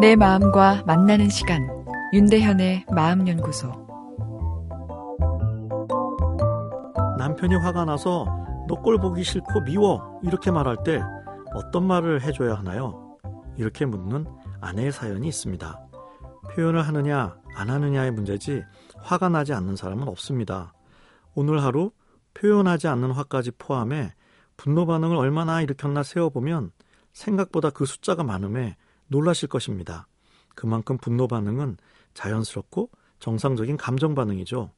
내 0.00 0.16
마음과 0.16 0.84
만나는 0.86 1.28
시간 1.28 1.68
윤대현의 2.12 2.86
마음연구소 2.90 3.68
남편이 7.18 7.54
화가 7.56 7.84
나서 7.84 8.24
너 8.68 8.76
꼴 8.82 8.98
보기 8.98 9.22
싫고 9.22 9.60
미워 9.64 10.20
이렇게 10.22 10.50
말할 10.50 10.78
때 10.84 11.02
어떤 11.54 11.86
말을 11.86 12.22
해줘야 12.22 12.54
하나요? 12.54 13.18
이렇게 13.56 13.84
묻는 13.84 14.26
아내의 14.60 14.92
사연이 14.92 15.28
있습니다. 15.28 15.80
표현을 16.54 16.82
하느냐 16.82 17.36
안 17.54 17.70
하느냐의 17.70 18.10
문제지 18.12 18.62
화가 18.98 19.28
나지 19.28 19.52
않는 19.52 19.76
사람은 19.76 20.08
없습니다. 20.08 20.72
오늘 21.34 21.62
하루 21.62 21.90
표현하지 22.34 22.88
않는 22.88 23.10
화까지 23.12 23.50
포함해 23.58 24.14
분노 24.56 24.86
반응을 24.86 25.16
얼마나 25.16 25.60
일으켰나 25.60 26.02
세어보면 26.02 26.70
생각보다 27.12 27.70
그 27.70 27.84
숫자가 27.84 28.24
많음에 28.24 28.76
놀라실 29.12 29.48
것입니다. 29.48 30.08
그만큼 30.56 30.98
분노 30.98 31.28
반응은 31.28 31.76
자연스럽고 32.14 32.90
정상적인 33.20 33.76
감정 33.76 34.16
반응이죠. 34.16 34.72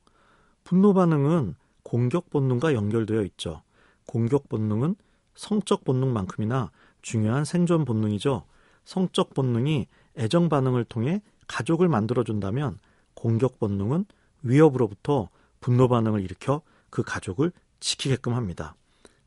분노 0.64 0.92
반응은 0.92 1.54
공격 1.82 2.28
본능과 2.30 2.74
연결되어 2.74 3.22
있죠. 3.22 3.62
공격 4.06 4.48
본능은 4.48 4.96
성적 5.34 5.84
본능만큼이나 5.84 6.70
중요한 7.00 7.44
생존 7.44 7.84
본능이죠. 7.84 8.44
성적 8.84 9.34
본능이 9.34 9.86
애정 10.16 10.48
반응을 10.48 10.84
통해 10.84 11.22
가족을 11.48 11.88
만들어준다면 11.88 12.78
공격 13.14 13.58
본능은 13.58 14.04
위협으로부터 14.42 15.30
분노 15.60 15.88
반응을 15.88 16.22
일으켜 16.22 16.62
그 16.90 17.02
가족을 17.02 17.52
지키게끔 17.80 18.34
합니다. 18.34 18.76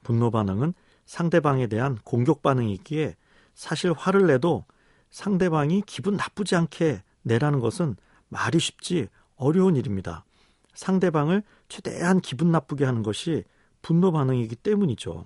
분노 0.04 0.32
반응은 0.32 0.74
상대방에 1.06 1.68
대한 1.68 1.98
공격 2.04 2.42
반응이기에 2.42 3.16
사실 3.54 3.92
화를 3.92 4.28
내도 4.28 4.66
상대방이 5.10 5.84
기분 5.86 6.16
나쁘지 6.16 6.56
않게 6.56 7.04
내라는 7.24 7.60
것은 7.60 7.96
말이 8.30 8.60
쉽지 8.60 9.08
어려운 9.36 9.76
일입니다. 9.76 10.26
상대방을 10.74 11.44
최대한 11.70 12.20
기분 12.20 12.52
나쁘게 12.52 12.86
하는 12.86 13.04
것이 13.04 13.44
분노 13.82 14.12
반응이기 14.12 14.56
때문이죠. 14.58 15.24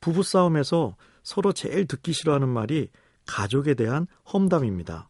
부부싸움에서 0.00 0.96
서로 1.22 1.52
제일 1.52 1.86
듣기 1.86 2.12
싫어하는 2.12 2.48
말이 2.48 2.90
가족에 3.26 3.74
대한 3.74 4.06
험담입니다. 4.32 5.08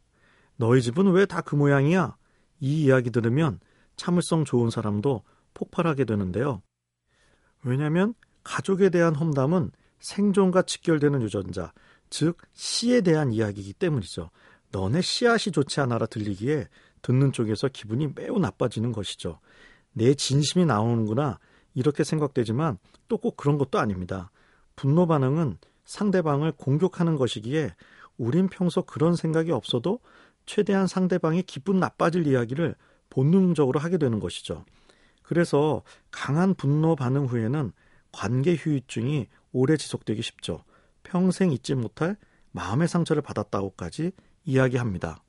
너희 0.57 0.81
집은 0.81 1.11
왜 1.13 1.27
다 1.27 1.43
그 1.43 1.55
모양이야? 1.55 2.17
이 2.61 2.85
이야기 2.85 3.11
들으면 3.11 3.61
참을성 3.97 4.45
좋은 4.45 4.71
사람도 4.71 5.23
폭발하게 5.55 6.05
되는데요. 6.05 6.63
왜냐하면 7.63 8.15
가족에 8.45 8.89
대한 8.91 9.15
험담은 9.15 9.71
생존과 9.99 10.63
직결되는 10.63 11.21
유전자, 11.23 11.73
즉 12.11 12.39
씨에 12.53 13.01
대한 13.01 13.33
이야기이기 13.33 13.75
때문이죠. 13.75 14.31
너네 14.73 15.01
씨앗이 15.01 15.53
좋지 15.53 15.81
않아라 15.81 16.07
들리기에 16.07 16.69
듣는 17.03 17.33
쪽에서 17.33 17.69
기분이 17.69 18.09
매우 18.15 18.39
나빠지는 18.39 18.93
것이죠. 18.93 19.39
내 19.93 20.15
진심이 20.15 20.65
나오는구나 20.67 21.39
이렇게 21.75 22.05
생각되지만 22.05 22.79
또 23.09 23.19
꼭 23.19 23.37
그런 23.37 23.59
것도 23.59 23.79
아닙니다. 23.79 24.31
분노 24.75 25.07
반응은 25.07 25.59
상대방을 25.84 26.53
공격하는 26.53 27.17
것이기에 27.17 27.75
우린 28.19 28.49
평소 28.49 28.83
그런 28.83 29.15
생각이 29.15 29.53
없어도 29.53 30.01
최대한 30.47 30.87
상대방이 30.87 31.43
기분 31.43 31.79
나빠질 31.79 32.27
이야기를 32.27 32.75
본능적으로 33.11 33.79
하게 33.79 33.99
되는 33.99 34.21
것이죠. 34.21 34.65
그래서 35.23 35.83
강한 36.11 36.55
분노 36.55 36.97
반응 36.97 37.27
후에는 37.27 37.73
관계 38.12 38.55
휴유증이 38.55 39.27
오래 39.53 39.77
지속되기 39.77 40.23
쉽죠. 40.23 40.65
평생 41.07 41.53
잊지 41.53 41.77
못할 41.77 42.17
마음의 42.51 42.89
상처를 42.89 43.23
받았다고까지 43.23 44.11
이야기합니다. 44.45 45.23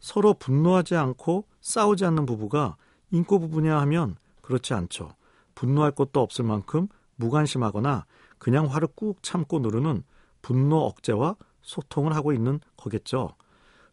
서로 0.00 0.34
분노하지 0.34 0.96
않고 0.96 1.44
싸우지 1.60 2.04
않는 2.06 2.24
부부가 2.24 2.76
인고 3.10 3.38
부부냐 3.38 3.78
하면 3.80 4.16
그렇지 4.40 4.72
않죠. 4.72 5.14
분노할 5.54 5.90
것도 5.90 6.20
없을 6.20 6.44
만큼 6.44 6.88
무관심하거나 7.16 8.06
그냥 8.38 8.66
화를 8.66 8.88
꾹 8.94 9.22
참고 9.22 9.58
누르는 9.58 10.02
분노 10.40 10.78
억제와 10.78 11.36
소통을 11.62 12.14
하고 12.14 12.32
있는 12.32 12.60
거겠죠. 12.76 13.34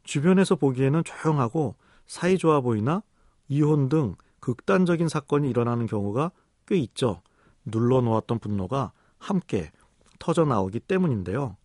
주변에서 0.03 0.56
보기에는 0.56 1.03
조용하고 1.03 1.75
사이좋아 2.06 2.62
보이나 2.62 3.02
이혼 3.47 3.90
등 3.90 4.16
극단적인 4.40 5.08
사건이 5.08 5.50
일어나는 5.50 5.85
경우가 5.85 6.31
꽤 6.68 6.78
있죠. 6.78 7.22
눌러놓았던 7.66 8.40
분노가 8.40 8.91
함께 9.18 9.72
터져 10.23 10.45
나오기 10.45 10.79
때문인데요. 10.79 11.57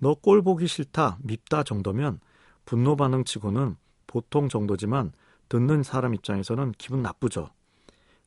너 0.00 0.14
꼴 0.14 0.42
보기 0.42 0.66
싫다, 0.66 1.18
밉다 1.22 1.62
정도면 1.62 2.18
분노 2.64 2.96
반응 2.96 3.22
치고는 3.22 3.76
보통 4.08 4.48
정도지만 4.48 5.12
듣는 5.48 5.84
사람 5.84 6.12
입장에서는 6.14 6.72
기분 6.78 7.00
나쁘죠. 7.02 7.50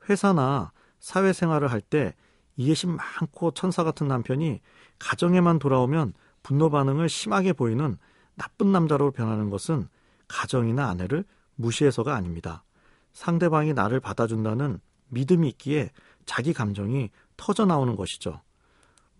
회사나 0.07 0.71
사회생활을 0.99 1.69
할 1.71 1.81
때 1.81 2.15
이해심 2.55 2.95
많고 2.95 3.51
천사 3.51 3.83
같은 3.83 4.07
남편이 4.07 4.61
가정에만 4.99 5.59
돌아오면 5.59 6.13
분노 6.41 6.69
반응을 6.69 7.09
심하게 7.09 7.51
보이는 7.51 7.97
나쁜 8.35 8.71
남자로 8.71 9.11
변하는 9.11 9.49
것은 9.49 9.89
가정이나 10.29 10.87
아내를 10.87 11.25
무시해서가 11.55 12.15
아닙니다. 12.15 12.63
상대방이 13.11 13.73
나를 13.73 13.99
받아준다는 13.99 14.79
믿음이 15.09 15.49
있기에 15.49 15.89
자기 16.25 16.53
감정이 16.53 17.09
터져 17.35 17.65
나오는 17.65 17.95
것이죠. 17.97 18.39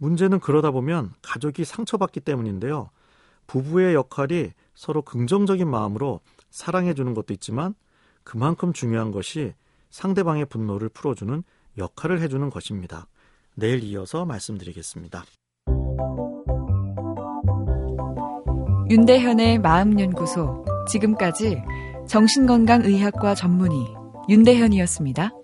문제는 0.03 0.41
그러다 0.41 0.72
보면 0.72 1.14
가족이 1.22 1.64
상처받기 1.64 2.19
때문인데요. 2.19 2.90
부부의 3.47 3.96
역할이 3.96 4.52
서로 4.75 5.02
긍정적인 5.02 5.66
마음으로 5.66 6.19
사랑해주는 6.50 7.14
것도 7.14 7.34
있지만 7.34 7.74
그만큼 8.25 8.74
중요한 8.74 9.12
것이 9.12 9.53
상대방의 9.91 10.46
분노를 10.47 10.90
풀어주는 10.90 11.44
역할을 11.78 12.22
해주는 12.22 12.50
것입니다. 12.50 13.08
내일 13.56 13.81
이어서 13.84 14.25
말씀드리겠습니다. 14.25 15.24
윤대현의 18.90 19.59
마음연구소 19.59 20.66
지금까지 20.90 21.62
정신건강의학과 22.08 23.35
전문의 23.35 23.88
윤대현이었습니다. 24.28 25.43